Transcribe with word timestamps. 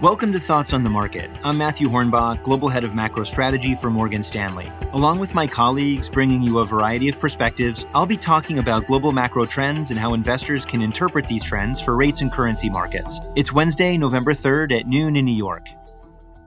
Welcome 0.00 0.32
to 0.32 0.40
Thoughts 0.40 0.72
on 0.72 0.82
the 0.82 0.88
Market. 0.88 1.30
I'm 1.44 1.58
Matthew 1.58 1.86
Hornbach, 1.90 2.42
Global 2.42 2.70
Head 2.70 2.84
of 2.84 2.94
Macro 2.94 3.22
Strategy 3.22 3.74
for 3.74 3.90
Morgan 3.90 4.22
Stanley. 4.22 4.72
Along 4.94 5.18
with 5.18 5.34
my 5.34 5.46
colleagues 5.46 6.08
bringing 6.08 6.40
you 6.40 6.60
a 6.60 6.64
variety 6.64 7.10
of 7.10 7.18
perspectives, 7.18 7.84
I'll 7.92 8.06
be 8.06 8.16
talking 8.16 8.58
about 8.58 8.86
global 8.86 9.12
macro 9.12 9.44
trends 9.44 9.90
and 9.90 10.00
how 10.00 10.14
investors 10.14 10.64
can 10.64 10.80
interpret 10.80 11.28
these 11.28 11.44
trends 11.44 11.82
for 11.82 11.98
rates 11.98 12.22
and 12.22 12.32
currency 12.32 12.70
markets. 12.70 13.20
It's 13.36 13.52
Wednesday, 13.52 13.98
November 13.98 14.32
3rd 14.32 14.72
at 14.80 14.86
noon 14.86 15.16
in 15.16 15.26
New 15.26 15.36
York. 15.36 15.66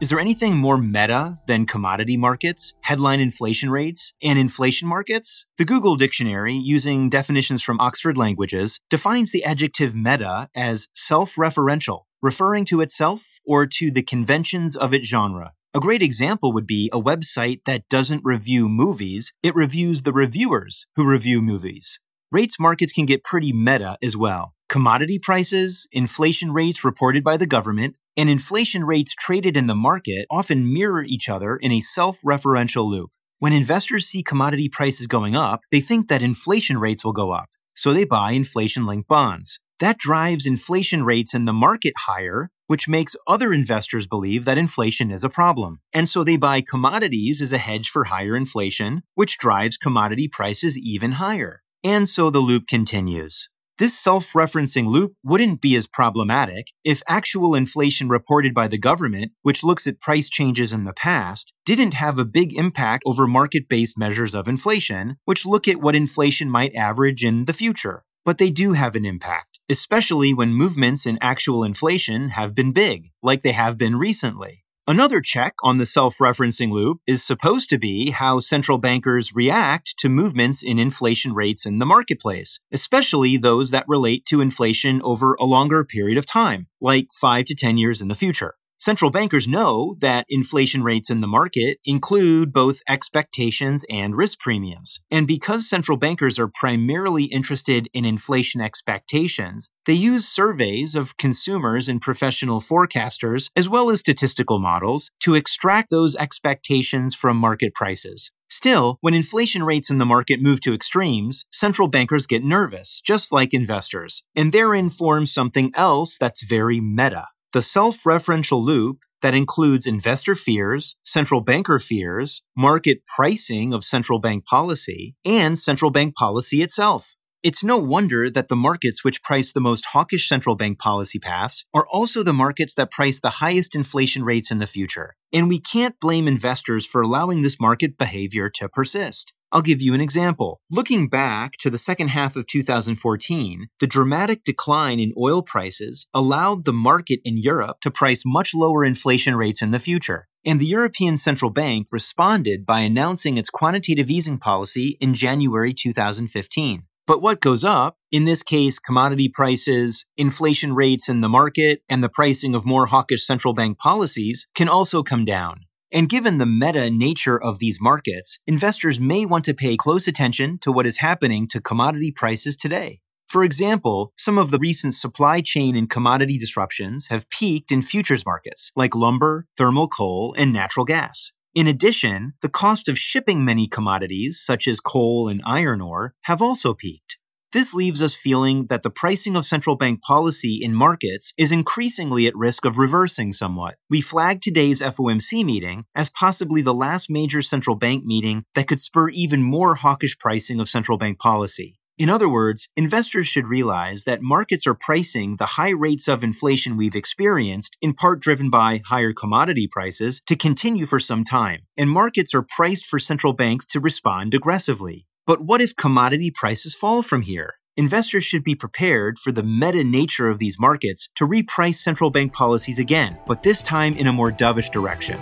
Is 0.00 0.08
there 0.08 0.18
anything 0.18 0.56
more 0.56 0.78
meta 0.78 1.38
than 1.46 1.66
commodity 1.66 2.16
markets, 2.16 2.72
headline 2.80 3.20
inflation 3.20 3.68
rates, 3.68 4.14
and 4.22 4.38
inflation 4.38 4.88
markets? 4.88 5.44
The 5.58 5.66
Google 5.66 5.96
Dictionary, 5.96 6.54
using 6.54 7.10
definitions 7.10 7.62
from 7.62 7.80
Oxford 7.80 8.16
Languages, 8.16 8.80
defines 8.88 9.30
the 9.30 9.44
adjective 9.44 9.94
meta 9.94 10.48
as 10.54 10.88
self 10.94 11.34
referential, 11.34 12.04
referring 12.22 12.64
to 12.64 12.80
itself 12.80 13.20
or 13.44 13.66
to 13.66 13.90
the 13.90 14.02
conventions 14.02 14.76
of 14.76 14.94
its 14.94 15.08
genre. 15.08 15.52
A 15.74 15.80
great 15.80 16.02
example 16.02 16.52
would 16.52 16.66
be 16.66 16.90
a 16.92 17.00
website 17.00 17.60
that 17.64 17.88
doesn't 17.88 18.24
review 18.24 18.68
movies, 18.68 19.32
it 19.42 19.54
reviews 19.54 20.02
the 20.02 20.12
reviewers 20.12 20.86
who 20.96 21.06
review 21.06 21.40
movies. 21.40 21.98
Rates 22.30 22.58
markets 22.58 22.92
can 22.92 23.06
get 23.06 23.24
pretty 23.24 23.52
meta 23.52 23.96
as 24.02 24.16
well. 24.16 24.54
Commodity 24.68 25.18
prices, 25.18 25.86
inflation 25.92 26.52
rates 26.52 26.84
reported 26.84 27.24
by 27.24 27.36
the 27.36 27.46
government, 27.46 27.96
and 28.16 28.28
inflation 28.28 28.84
rates 28.84 29.14
traded 29.14 29.56
in 29.56 29.66
the 29.66 29.74
market 29.74 30.26
often 30.30 30.72
mirror 30.72 31.04
each 31.04 31.28
other 31.28 31.56
in 31.56 31.72
a 31.72 31.80
self 31.80 32.16
referential 32.24 32.86
loop. 32.90 33.10
When 33.38 33.52
investors 33.52 34.06
see 34.06 34.22
commodity 34.22 34.68
prices 34.68 35.06
going 35.06 35.34
up, 35.34 35.60
they 35.70 35.80
think 35.80 36.08
that 36.08 36.22
inflation 36.22 36.78
rates 36.78 37.04
will 37.04 37.12
go 37.12 37.32
up, 37.32 37.48
so 37.74 37.92
they 37.92 38.04
buy 38.04 38.32
inflation 38.32 38.86
linked 38.86 39.08
bonds. 39.08 39.58
That 39.80 39.98
drives 39.98 40.46
inflation 40.46 41.04
rates 41.04 41.34
in 41.34 41.44
the 41.44 41.52
market 41.52 41.94
higher, 42.06 42.50
which 42.72 42.88
makes 42.88 43.14
other 43.26 43.52
investors 43.52 44.06
believe 44.06 44.46
that 44.46 44.56
inflation 44.56 45.10
is 45.10 45.22
a 45.22 45.28
problem. 45.28 45.80
And 45.92 46.08
so 46.08 46.24
they 46.24 46.38
buy 46.38 46.62
commodities 46.62 47.42
as 47.42 47.52
a 47.52 47.58
hedge 47.58 47.90
for 47.90 48.04
higher 48.04 48.34
inflation, 48.34 49.02
which 49.14 49.36
drives 49.36 49.76
commodity 49.76 50.26
prices 50.26 50.78
even 50.78 51.12
higher. 51.12 51.62
And 51.84 52.08
so 52.08 52.30
the 52.30 52.38
loop 52.38 52.66
continues. 52.66 53.50
This 53.76 53.98
self 53.98 54.32
referencing 54.32 54.86
loop 54.86 55.12
wouldn't 55.22 55.60
be 55.60 55.76
as 55.76 55.86
problematic 55.86 56.68
if 56.82 57.02
actual 57.06 57.54
inflation 57.54 58.08
reported 58.08 58.54
by 58.54 58.68
the 58.68 58.78
government, 58.78 59.32
which 59.42 59.62
looks 59.62 59.86
at 59.86 60.00
price 60.00 60.30
changes 60.30 60.72
in 60.72 60.84
the 60.84 60.94
past, 60.94 61.52
didn't 61.66 61.92
have 61.92 62.18
a 62.18 62.24
big 62.24 62.56
impact 62.56 63.02
over 63.04 63.26
market 63.26 63.68
based 63.68 63.98
measures 63.98 64.34
of 64.34 64.48
inflation, 64.48 65.18
which 65.26 65.44
look 65.44 65.68
at 65.68 65.82
what 65.82 65.94
inflation 65.94 66.48
might 66.48 66.74
average 66.74 67.22
in 67.22 67.44
the 67.44 67.52
future. 67.52 68.04
But 68.24 68.38
they 68.38 68.48
do 68.48 68.72
have 68.72 68.94
an 68.94 69.04
impact, 69.04 69.51
especially 69.68 70.34
when 70.34 70.54
movements 70.54 71.06
in 71.06 71.18
actual 71.20 71.64
inflation 71.64 72.30
have 72.30 72.54
been 72.54 72.72
big, 72.72 73.10
like 73.22 73.42
they 73.42 73.52
have 73.52 73.78
been 73.78 73.96
recently. 73.96 74.62
Another 74.88 75.20
check 75.20 75.54
on 75.62 75.78
the 75.78 75.86
self 75.86 76.18
referencing 76.18 76.72
loop 76.72 76.98
is 77.06 77.22
supposed 77.22 77.68
to 77.68 77.78
be 77.78 78.10
how 78.10 78.40
central 78.40 78.78
bankers 78.78 79.32
react 79.32 79.94
to 79.98 80.08
movements 80.08 80.60
in 80.62 80.80
inflation 80.80 81.34
rates 81.34 81.64
in 81.64 81.78
the 81.78 81.86
marketplace, 81.86 82.58
especially 82.72 83.36
those 83.36 83.70
that 83.70 83.84
relate 83.86 84.26
to 84.26 84.40
inflation 84.40 85.00
over 85.04 85.34
a 85.34 85.44
longer 85.44 85.84
period 85.84 86.18
of 86.18 86.26
time, 86.26 86.66
like 86.80 87.06
5 87.12 87.44
to 87.44 87.54
10 87.54 87.78
years 87.78 88.02
in 88.02 88.08
the 88.08 88.16
future. 88.16 88.54
Central 88.82 89.12
bankers 89.12 89.46
know 89.46 89.94
that 90.00 90.26
inflation 90.28 90.82
rates 90.82 91.08
in 91.08 91.20
the 91.20 91.28
market 91.28 91.78
include 91.84 92.52
both 92.52 92.80
expectations 92.88 93.84
and 93.88 94.16
risk 94.16 94.40
premiums. 94.40 94.98
And 95.08 95.24
because 95.24 95.70
central 95.70 95.96
bankers 95.96 96.36
are 96.36 96.50
primarily 96.52 97.26
interested 97.26 97.88
in 97.94 98.04
inflation 98.04 98.60
expectations, 98.60 99.70
they 99.86 99.92
use 99.92 100.26
surveys 100.26 100.96
of 100.96 101.16
consumers 101.16 101.88
and 101.88 102.02
professional 102.02 102.60
forecasters, 102.60 103.50
as 103.54 103.68
well 103.68 103.88
as 103.88 104.00
statistical 104.00 104.58
models, 104.58 105.12
to 105.20 105.36
extract 105.36 105.90
those 105.90 106.16
expectations 106.16 107.14
from 107.14 107.36
market 107.36 107.76
prices. 107.76 108.32
Still, 108.50 108.98
when 109.00 109.14
inflation 109.14 109.62
rates 109.62 109.90
in 109.90 109.98
the 109.98 110.04
market 110.04 110.42
move 110.42 110.60
to 110.62 110.74
extremes, 110.74 111.44
central 111.52 111.86
bankers 111.86 112.26
get 112.26 112.42
nervous, 112.42 113.00
just 113.06 113.30
like 113.30 113.54
investors. 113.54 114.24
And 114.34 114.52
therein 114.52 114.90
forms 114.90 115.32
something 115.32 115.70
else 115.76 116.16
that's 116.18 116.42
very 116.42 116.80
meta. 116.80 117.28
The 117.52 117.60
self 117.60 118.04
referential 118.04 118.64
loop 118.64 119.00
that 119.20 119.34
includes 119.34 119.86
investor 119.86 120.34
fears, 120.34 120.96
central 121.02 121.42
banker 121.42 121.78
fears, 121.78 122.40
market 122.56 123.04
pricing 123.04 123.74
of 123.74 123.84
central 123.84 124.18
bank 124.18 124.46
policy, 124.46 125.16
and 125.22 125.58
central 125.58 125.90
bank 125.90 126.14
policy 126.16 126.62
itself. 126.62 127.14
It's 127.42 127.62
no 127.62 127.76
wonder 127.76 128.30
that 128.30 128.48
the 128.48 128.56
markets 128.56 129.04
which 129.04 129.22
price 129.22 129.52
the 129.52 129.60
most 129.60 129.84
hawkish 129.86 130.28
central 130.28 130.56
bank 130.56 130.78
policy 130.78 131.18
paths 131.18 131.66
are 131.74 131.86
also 131.92 132.22
the 132.22 132.32
markets 132.32 132.72
that 132.76 132.90
price 132.90 133.20
the 133.20 133.30
highest 133.30 133.74
inflation 133.74 134.24
rates 134.24 134.50
in 134.50 134.58
the 134.58 134.66
future. 134.66 135.16
And 135.30 135.50
we 135.50 135.60
can't 135.60 136.00
blame 136.00 136.26
investors 136.26 136.86
for 136.86 137.02
allowing 137.02 137.42
this 137.42 137.60
market 137.60 137.98
behavior 137.98 138.48
to 138.54 138.68
persist. 138.70 139.34
I'll 139.52 139.60
give 139.60 139.82
you 139.82 139.92
an 139.92 140.00
example. 140.00 140.62
Looking 140.70 141.08
back 141.08 141.58
to 141.58 141.68
the 141.68 141.76
second 141.76 142.08
half 142.08 142.36
of 142.36 142.46
2014, 142.46 143.68
the 143.80 143.86
dramatic 143.86 144.44
decline 144.44 144.98
in 144.98 145.12
oil 145.16 145.42
prices 145.42 146.06
allowed 146.14 146.64
the 146.64 146.72
market 146.72 147.20
in 147.22 147.36
Europe 147.36 147.82
to 147.82 147.90
price 147.90 148.22
much 148.24 148.54
lower 148.54 148.82
inflation 148.82 149.36
rates 149.36 149.60
in 149.60 149.70
the 149.70 149.78
future. 149.78 150.26
And 150.46 150.58
the 150.58 150.66
European 150.66 151.18
Central 151.18 151.50
Bank 151.50 151.86
responded 151.92 152.64
by 152.64 152.80
announcing 152.80 153.36
its 153.36 153.50
quantitative 153.50 154.10
easing 154.10 154.38
policy 154.38 154.96
in 155.00 155.14
January 155.14 155.74
2015. 155.74 156.84
But 157.06 157.20
what 157.20 157.42
goes 157.42 157.62
up, 157.62 157.98
in 158.10 158.24
this 158.24 158.42
case, 158.42 158.78
commodity 158.78 159.28
prices, 159.28 160.06
inflation 160.16 160.74
rates 160.74 161.10
in 161.10 161.20
the 161.20 161.28
market, 161.28 161.82
and 161.90 162.02
the 162.02 162.08
pricing 162.08 162.54
of 162.54 162.64
more 162.64 162.86
hawkish 162.86 163.26
central 163.26 163.52
bank 163.52 163.76
policies, 163.76 164.46
can 164.54 164.68
also 164.68 165.02
come 165.02 165.26
down. 165.26 165.66
And 165.94 166.08
given 166.08 166.38
the 166.38 166.46
meta 166.46 166.90
nature 166.90 167.40
of 167.40 167.58
these 167.58 167.78
markets, 167.78 168.38
investors 168.46 168.98
may 168.98 169.26
want 169.26 169.44
to 169.44 169.52
pay 169.52 169.76
close 169.76 170.08
attention 170.08 170.58
to 170.62 170.72
what 170.72 170.86
is 170.86 170.96
happening 170.98 171.46
to 171.48 171.60
commodity 171.60 172.10
prices 172.10 172.56
today. 172.56 173.00
For 173.28 173.44
example, 173.44 174.12
some 174.16 174.38
of 174.38 174.50
the 174.50 174.58
recent 174.58 174.94
supply 174.94 175.42
chain 175.42 175.76
and 175.76 175.90
commodity 175.90 176.38
disruptions 176.38 177.08
have 177.08 177.28
peaked 177.28 177.70
in 177.70 177.82
futures 177.82 178.24
markets 178.24 178.72
like 178.74 178.94
lumber, 178.94 179.46
thermal 179.58 179.88
coal, 179.88 180.34
and 180.36 180.50
natural 180.50 180.86
gas. 180.86 181.30
In 181.54 181.66
addition, 181.66 182.32
the 182.40 182.48
cost 182.48 182.88
of 182.88 182.98
shipping 182.98 183.44
many 183.44 183.68
commodities, 183.68 184.40
such 184.42 184.66
as 184.66 184.80
coal 184.80 185.28
and 185.28 185.42
iron 185.44 185.82
ore, 185.82 186.14
have 186.22 186.40
also 186.40 186.72
peaked. 186.72 187.18
This 187.52 187.74
leaves 187.74 188.02
us 188.02 188.14
feeling 188.14 188.66
that 188.70 188.82
the 188.82 188.88
pricing 188.88 189.36
of 189.36 189.44
central 189.44 189.76
bank 189.76 190.00
policy 190.00 190.60
in 190.62 190.74
markets 190.74 191.34
is 191.36 191.52
increasingly 191.52 192.26
at 192.26 192.34
risk 192.34 192.64
of 192.64 192.78
reversing 192.78 193.34
somewhat. 193.34 193.74
We 193.90 194.00
flag 194.00 194.40
today's 194.40 194.80
FOMC 194.80 195.44
meeting 195.44 195.84
as 195.94 196.08
possibly 196.08 196.62
the 196.62 196.72
last 196.72 197.10
major 197.10 197.42
central 197.42 197.76
bank 197.76 198.06
meeting 198.06 198.44
that 198.54 198.68
could 198.68 198.80
spur 198.80 199.10
even 199.10 199.42
more 199.42 199.74
hawkish 199.74 200.18
pricing 200.18 200.60
of 200.60 200.68
central 200.70 200.96
bank 200.96 201.18
policy. 201.18 201.78
In 201.98 202.08
other 202.08 202.28
words, 202.28 202.68
investors 202.74 203.28
should 203.28 203.46
realize 203.46 204.04
that 204.04 204.22
markets 204.22 204.66
are 204.66 204.74
pricing 204.74 205.36
the 205.38 205.44
high 205.44 205.70
rates 205.70 206.08
of 206.08 206.24
inflation 206.24 206.78
we've 206.78 206.96
experienced, 206.96 207.76
in 207.82 207.92
part 207.92 208.20
driven 208.20 208.48
by 208.48 208.80
higher 208.86 209.12
commodity 209.12 209.68
prices, 209.70 210.22
to 210.26 210.36
continue 210.36 210.86
for 210.86 210.98
some 210.98 211.22
time. 211.22 211.60
And 211.76 211.90
markets 211.90 212.34
are 212.34 212.46
priced 212.56 212.86
for 212.86 212.98
central 212.98 213.34
banks 213.34 213.66
to 213.66 213.78
respond 213.78 214.32
aggressively. 214.32 215.06
But 215.26 215.40
what 215.42 215.60
if 215.60 215.76
commodity 215.76 216.32
prices 216.32 216.74
fall 216.74 217.02
from 217.02 217.22
here? 217.22 217.54
Investors 217.76 218.24
should 218.24 218.44
be 218.44 218.54
prepared 218.54 219.18
for 219.18 219.32
the 219.32 219.42
meta 219.42 219.82
nature 219.82 220.28
of 220.28 220.38
these 220.38 220.58
markets 220.58 221.08
to 221.16 221.26
reprice 221.26 221.76
central 221.76 222.10
bank 222.10 222.32
policies 222.32 222.78
again, 222.78 223.16
but 223.26 223.42
this 223.42 223.62
time 223.62 223.96
in 223.96 224.08
a 224.08 224.12
more 224.12 224.30
dovish 224.30 224.70
direction. 224.70 225.18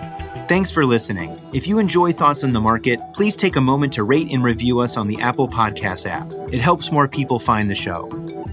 Thanks 0.48 0.70
for 0.70 0.84
listening. 0.84 1.38
If 1.52 1.68
you 1.68 1.78
enjoy 1.78 2.12
Thoughts 2.12 2.42
on 2.42 2.50
the 2.50 2.60
Market, 2.60 2.98
please 3.14 3.36
take 3.36 3.54
a 3.54 3.60
moment 3.60 3.92
to 3.92 4.02
rate 4.02 4.32
and 4.32 4.42
review 4.42 4.80
us 4.80 4.96
on 4.96 5.06
the 5.06 5.20
Apple 5.20 5.46
Podcast 5.46 6.06
app. 6.06 6.32
It 6.52 6.60
helps 6.60 6.90
more 6.90 7.06
people 7.06 7.38
find 7.38 7.70
the 7.70 7.76
show. 7.76 8.08